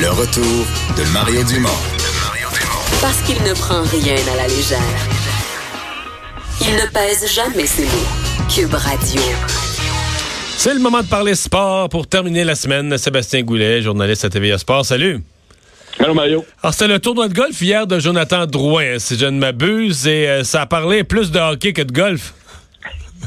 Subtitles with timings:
[0.00, 0.64] Le retour
[0.96, 1.68] de Mario Dumont.
[3.00, 4.78] Parce qu'il ne prend rien à la légère.
[6.60, 8.46] Il ne pèse jamais ses mots.
[8.48, 9.20] Cube Radio.
[10.56, 12.96] C'est le moment de parler sport pour terminer la semaine.
[12.96, 14.84] Sébastien Goulet, journaliste à TVA Sport.
[14.84, 15.20] Salut.
[15.98, 16.44] Allô Mario.
[16.62, 20.28] Alors c'était le tournoi de golf hier de Jonathan Drouin, si je ne m'abuse, et
[20.28, 22.34] euh, ça a parlé plus de hockey que de golf.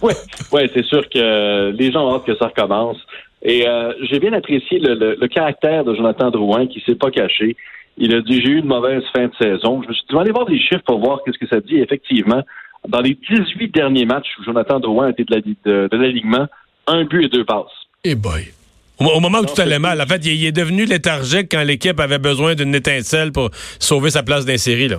[0.00, 0.12] Oui,
[0.52, 2.98] ouais, c'est sûr que les gens ont hâte que ça recommence.
[3.42, 7.56] Et euh, j'ai bien apprécié le, caractère de Jonathan Drouin qui s'est pas caché.
[7.98, 9.82] Il a dit j'ai eu une mauvaise fin de saison.
[9.82, 11.78] Je me suis dit, aller voir des chiffres pour voir qu'est-ce que ça dit.
[11.78, 12.42] Effectivement,
[12.88, 16.46] dans les 18 derniers matchs où Jonathan Drouin a été de l'alignement,
[16.86, 17.66] un but et deux passes.
[18.04, 18.52] Eh boy.
[18.98, 22.18] Au, moment où tout allait mal, en fait, il, est devenu léthargique quand l'équipe avait
[22.18, 24.98] besoin d'une étincelle pour sauver sa place d'insérie, là.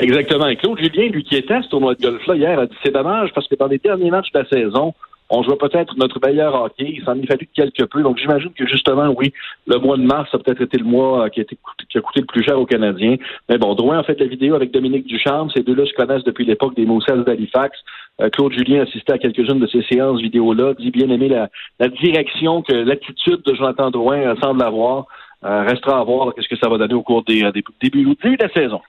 [0.00, 0.46] Exactement.
[0.46, 3.30] Et Claude Julien, lui qui était ce tournoi de golf-là hier, a dit c'est dommage
[3.34, 4.94] parce que dans les derniers matchs de la saison,
[5.30, 6.94] on joue peut-être notre meilleur hockey.
[6.96, 8.02] Il s'en est fallu quelque peu.
[8.02, 9.32] Donc, j'imagine que justement, oui,
[9.66, 12.20] le mois de mars a peut-être été le mois qui a, été, qui a coûté
[12.20, 13.16] le plus cher aux Canadiens.
[13.48, 15.50] Mais bon, Drouin a fait la vidéo avec Dominique Ducharme.
[15.54, 17.78] Ces deux-là se connaissent depuis l'époque des Moussels d'Halifax.
[18.20, 22.62] Euh, Claude Julien assisté à quelques-unes de ces séances vidéo-là, dit bien aimer la, direction
[22.62, 25.06] que l'attitude de Jonathan Drouin euh, semble avoir.
[25.44, 28.42] Euh, restera à voir qu'est-ce que ça va donner au cours des, des débuts de
[28.42, 28.80] la saison.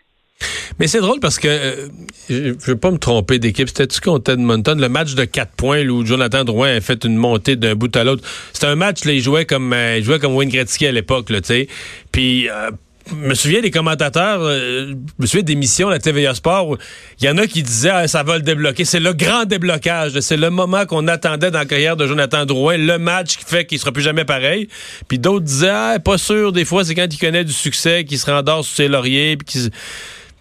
[0.80, 1.88] Mais c'est drôle parce que euh,
[2.30, 3.68] je ne veux pas me tromper d'équipe.
[3.68, 4.80] C'était-tu contre Edmonton?
[4.80, 8.04] Le match de 4 points où Jonathan Drouin a fait une montée d'un bout à
[8.06, 8.24] l'autre.
[8.54, 11.28] C'était un match, là, il jouait comme euh, il jouait comme Wayne Gretzky à l'époque,
[11.28, 11.68] tu sais.
[12.14, 12.72] Puis euh,
[13.14, 16.78] me souviens des commentateurs, je me souviens d'émissions à la TVA Sport
[17.20, 18.86] il y en a qui disaient ah, ça va le débloquer.
[18.86, 20.18] C'est le grand déblocage.
[20.20, 23.66] C'est le moment qu'on attendait dans la carrière de Jonathan Drouin, le match qui fait
[23.66, 24.70] qu'il sera plus jamais pareil.
[25.08, 28.20] Puis d'autres disaient ah, pas sûr, des fois, c'est quand il connaît du succès qu'il
[28.20, 29.36] se rendort sur ses lauriers.
[29.36, 29.70] Puis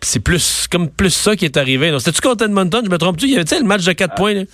[0.00, 1.92] c'est plus comme plus ça qui est arrivé.
[1.98, 2.82] C'était-tu contre Edmonton?
[2.84, 3.26] Je me trompe-tu?
[3.26, 4.44] Il y avait le match de 4 points?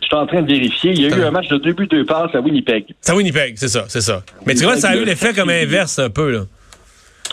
[0.00, 0.92] Je suis en train de vérifier.
[0.92, 2.84] Il y a eu un match de deux buts, deux passes à Winnipeg.
[3.00, 4.22] C'est à Winnipeg, c'est ça, c'est ça.
[4.46, 6.40] Mais tu vois, ça a eu l'effet comme inverse un peu, là.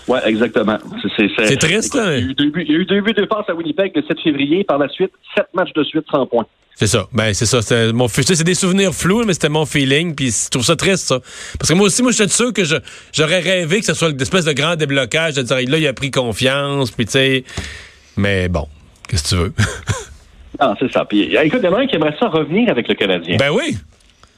[0.08, 0.78] Oui, exactement.
[1.16, 2.18] C'est triste, là.
[2.18, 3.56] Il y, a eu deux buts, il y a eu deux buts, deux passes à
[3.56, 4.64] Winnipeg le 7 février.
[4.64, 6.46] Par la suite, sept matchs de suite sans points.
[6.76, 7.08] C'est ça.
[7.14, 7.62] Ben, c'est ça.
[7.62, 10.14] C'est mon, c'est des souvenirs flous, mais c'était mon feeling.
[10.14, 11.20] Puis je trouve ça triste, ça.
[11.58, 12.64] Parce que moi aussi, moi, je suis sûr que
[13.14, 15.94] j'aurais rêvé que ce soit une espèce de grand déblocage, de dire, là, il a
[15.94, 17.44] pris confiance, puis tu sais.
[18.18, 18.68] Mais bon,
[19.08, 19.54] qu'est-ce que tu veux?
[20.62, 21.06] non, c'est ça.
[21.06, 23.38] Puis, écoute, il y en a un qui aimerait ça revenir avec le Canadien.
[23.38, 23.78] Ben oui.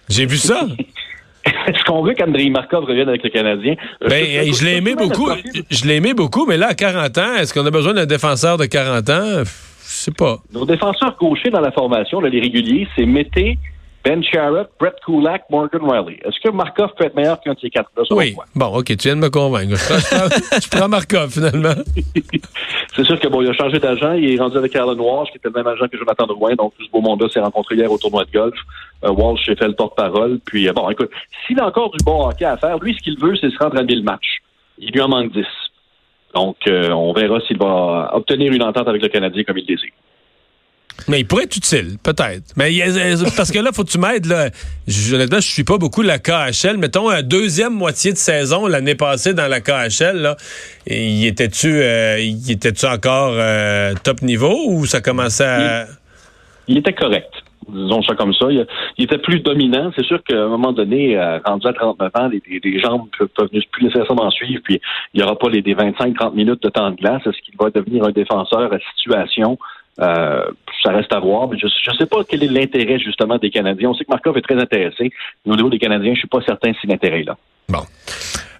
[0.07, 0.67] J'ai vu ça.
[1.67, 3.75] Est-ce qu'on veut qu'André Markov revienne avec le Canadien?
[4.01, 5.29] Ben, je l'ai aimé beaucoup.
[5.71, 8.57] Je l'ai aimé beaucoup, mais là, à 40 ans, est-ce qu'on a besoin d'un défenseur
[8.57, 9.43] de 40 ans?
[9.87, 10.37] Je sais pas.
[10.51, 13.57] Nos défenseurs gauchers dans la formation, les réguliers, c'est Mété,
[14.03, 16.19] Ben Sharrett, Brett Kulak, Morgan Riley.
[16.25, 18.03] Est-ce que Markov peut être meilleur qu'un de ces quatre-là?
[18.11, 18.35] Oui.
[18.53, 19.77] Bon, OK, tu viens de me convaincre.
[19.77, 21.73] Je prends, Markov, finalement.
[22.95, 24.11] c'est sûr que bon, il a changé d'agent.
[24.11, 26.55] Il est rendu avec Alan Walsh, qui était le même agent que Jonathan Drouin.
[26.55, 28.57] Donc, tout ce beau monde-là s'est rencontré hier au tournoi de golf.
[29.05, 30.39] Euh, Walsh s'est fait le porte-parole.
[30.43, 31.11] Puis, euh, bon, écoute,
[31.45, 33.77] s'il a encore du bon hockey à faire, lui, ce qu'il veut, c'est se rendre
[33.77, 34.41] à 1000 matchs.
[34.79, 35.45] Il lui en manque 10.
[36.37, 39.89] Donc, euh, on verra s'il va obtenir une entente avec le Canadien comme il désire.
[41.07, 42.53] Mais il pourrait être utile, peut-être.
[42.55, 42.77] Mais
[43.35, 44.27] parce que là, faut que tu m'aides.
[44.27, 44.49] Là.
[44.87, 46.77] Je, honnêtement, je suis pas beaucoup la KHL.
[46.77, 50.37] Mettons, la deuxième moitié de saison l'année passée dans la KHL, là,
[50.85, 52.17] y était-tu euh,
[52.49, 55.87] était-tu encore euh, top niveau ou ça commençait à...
[56.67, 57.31] il était correct
[57.67, 58.47] disons ça comme ça.
[58.49, 58.65] Il,
[59.03, 59.91] était plus dominant.
[59.95, 63.49] C'est sûr qu'à un moment donné, euh, rendu à 39 ans, les, jambes peuvent, peuvent
[63.71, 64.79] plus nécessairement suivre, puis
[65.13, 67.21] il n'y aura pas les, 25-30 minutes de temps de glace.
[67.25, 69.57] Est-ce qu'il va devenir un défenseur à situation?
[69.99, 70.45] Euh,
[70.83, 73.89] ça reste à voir, mais je ne sais pas quel est l'intérêt justement des Canadiens.
[73.89, 75.11] On sait que Markov est très intéressé,
[75.45, 77.37] mais au niveau des Canadiens, je suis pas certain si l'intérêt est là.
[77.67, 77.81] Bon.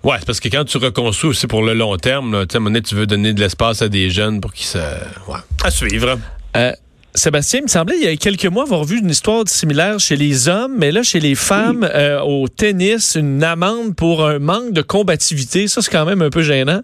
[0.03, 3.06] Ouais, c'est parce que quand tu reconstruis aussi pour le long terme, là, tu veux
[3.06, 4.77] donner de l'espace à des jeunes pour qu'ils se.
[4.77, 5.39] Ouais.
[5.63, 6.18] À suivre.
[6.56, 6.71] Euh,
[7.18, 10.16] Sébastien, il me semblait il y a quelques mois avoir vu une histoire similaire chez
[10.16, 14.72] les hommes, mais là, chez les femmes, euh, au tennis, une amende pour un manque
[14.72, 15.68] de combativité.
[15.68, 16.81] Ça, c'est quand même un peu gênant.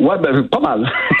[0.00, 0.92] Ouais, ben, pas mal.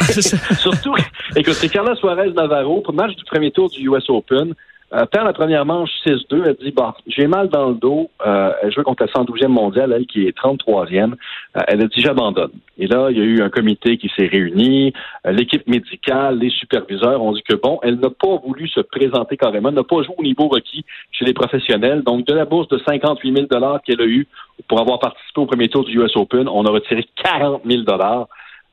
[0.58, 0.94] Surtout,
[1.36, 4.54] écoute, c'est Carla Suarez Navarro, pour le match du premier tour du US Open.
[4.92, 6.42] Euh, perd la première manche 6-2.
[6.46, 8.10] Elle dit, bon, j'ai mal dans le dos.
[8.26, 11.12] Euh, elle joue contre la 112e mondiale, elle qui est 33e.
[11.12, 12.50] Euh, elle a dit, j'abandonne.
[12.76, 14.92] Et là, il y a eu un comité qui s'est réuni.
[15.26, 19.36] Euh, l'équipe médicale, les superviseurs ont dit que, bon, elle n'a pas voulu se présenter
[19.36, 22.02] carrément, n'a pas joué au niveau requis chez les professionnels.
[22.02, 24.26] Donc, de la bourse de 58 000 qu'elle a eu
[24.68, 27.82] pour avoir participé au premier tour du US Open, on a retiré 40 000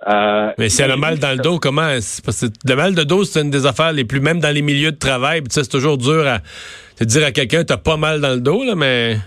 [0.05, 1.89] euh, mais si elle a mal dans le dos, comment?
[2.23, 4.61] Parce que le mal de dos, c'est une des affaires les plus, même dans les
[4.61, 6.39] milieux de travail, c'est toujours dur à
[6.99, 9.17] de dire à quelqu'un t'as pas mal dans le dos, là, mais.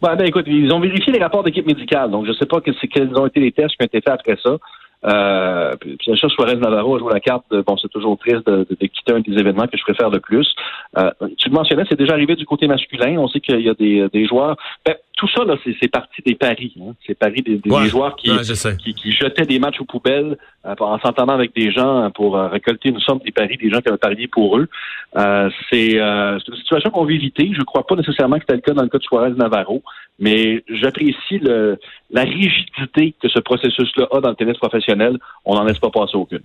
[0.00, 2.70] Ben, ben, écoute, ils ont vérifié les rapports d'équipe médicale, donc je sais pas que,
[2.86, 4.56] quels ont été les tests qui ont été faits après ça.
[5.04, 8.66] Euh, puis Sacha Suarez Navarro a joué la carte de, bon, c'est toujours triste de,
[8.68, 10.48] de, quitter un des événements que je préfère le plus.
[10.96, 11.10] Euh,
[11.42, 13.18] tu le mentionnais, c'est déjà arrivé du côté masculin.
[13.18, 14.56] On sait qu'il y a des, des joueurs.
[14.86, 16.72] Ben, tout ça, là, c'est, parti des paris.
[16.80, 16.94] Hein.
[17.04, 18.30] C'est paris des, des, joueurs qui,
[18.78, 22.46] qui, qui, jetaient des matchs aux poubelles euh, en s'entendant avec des gens pour euh,
[22.46, 24.68] récolter une somme des paris des gens qui avaient parié pour eux.
[25.16, 27.50] Euh, c'est, c'est une situation qu'on veut éviter.
[27.52, 29.82] Je ne crois pas nécessairement que c'était le cas dans le cas de Suarez Navarro,
[30.20, 31.78] mais j'apprécie le,
[32.12, 35.18] la rigidité que ce processus-là a dans le tennis professionnel.
[35.44, 36.42] On n'en laisse pas passer aucune.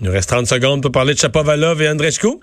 [0.00, 2.40] Il nous reste 30 secondes pour parler de Chapovalov et Andrescu.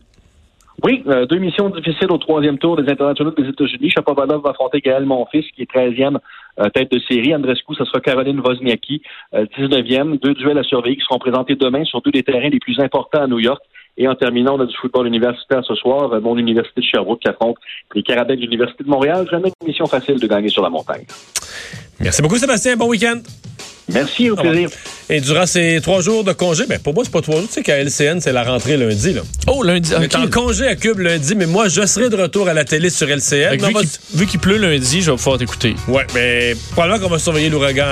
[0.83, 3.89] Oui, euh, deux missions difficiles au troisième tour des internationaux des États-Unis.
[3.89, 6.17] Chapovalov va affronter Gaël Monfils, qui est 13e
[6.59, 7.33] euh, tête de série.
[7.33, 9.01] Andrescu, ce sera Caroline Wozniacki,
[9.33, 10.13] 19e.
[10.13, 12.77] Euh, deux duels à surveiller qui seront présentés demain sur deux des terrains les plus
[12.81, 13.61] importants à New York.
[13.95, 16.19] Et en terminant, on a du football universitaire ce soir.
[16.19, 17.57] Mon université de Sherbrooke qui affronte
[17.95, 19.25] les Carabins de l'Université de Montréal.
[19.31, 21.05] Jamais une mission facile de gagner sur la montagne.
[22.01, 22.75] Merci beaucoup, Sébastien.
[22.75, 23.19] Bon week-end.
[23.91, 24.69] Merci, au plaisir.
[25.09, 27.47] Et durant ces trois jours de congé, ben pour moi, c'est pas trois jours.
[27.47, 29.13] Tu sais qu'à LCN, c'est la rentrée lundi.
[29.13, 29.21] Là.
[29.47, 29.91] Oh, lundi.
[29.97, 32.63] On est en congé à Cube lundi, mais moi, je serai de retour à la
[32.63, 33.57] télé sur LCN.
[34.13, 35.75] vu qu'il pleut lundi, je vais pouvoir t'écouter.
[35.87, 37.85] Ouais, mais probablement qu'on va surveiller l'ouragan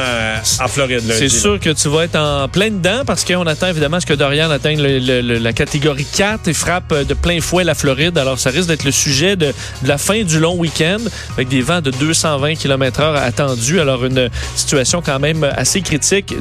[0.60, 1.20] en Floride lundi.
[1.20, 4.14] C'est sûr que tu vas être en plein dedans parce qu'on attend évidemment ce que
[4.14, 8.18] Dorian atteigne la catégorie 4 et frappe de plein fouet la Floride.
[8.18, 11.00] Alors, ça risque d'être le sujet de, de, la fin du long week-end
[11.34, 13.80] avec des vents de 220 km/h attendus.
[13.82, 16.34] Alors, une situation quand même assez critique.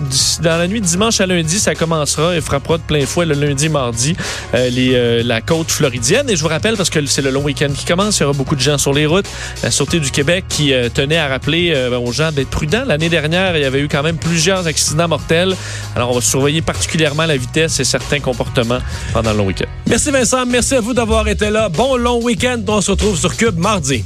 [0.42, 3.34] Dans la nuit de dimanche à lundi, ça commencera et frappera de plein fouet le
[3.34, 4.16] lundi, mardi,
[4.54, 6.28] euh, euh, la côte floridienne.
[6.28, 8.34] Et je vous rappelle, parce que c'est le long week-end qui commence, il y aura
[8.34, 9.26] beaucoup de gens sur les routes.
[9.62, 12.84] La Sûreté du Québec qui euh, tenait à rappeler aux gens d'être prudents.
[12.86, 15.54] L'année dernière, il y avait eu quand même plusieurs accidents mortels.
[15.96, 18.80] Alors, on va surveiller particulièrement la vitesse et certains comportements
[19.12, 19.66] pendant le long week-end.
[19.86, 20.46] Merci Vincent.
[20.46, 21.68] Merci à vous d'avoir été là.
[21.68, 22.60] Bon long week-end.
[22.68, 24.04] On se retrouve sur Cube mardi.